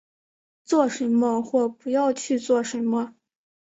[0.65, 3.13] 做什么或不要去做什么